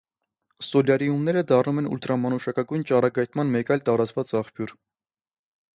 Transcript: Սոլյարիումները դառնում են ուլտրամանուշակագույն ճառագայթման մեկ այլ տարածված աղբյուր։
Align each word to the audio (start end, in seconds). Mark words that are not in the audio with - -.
Սոլյարիումները 0.67 1.43
դառնում 1.51 1.81
են 1.83 1.89
ուլտրամանուշակագույն 1.91 2.89
ճառագայթման 2.93 3.53
մեկ 3.59 3.71
այլ 3.77 3.87
տարածված 3.91 4.37
աղբյուր։ 4.43 4.75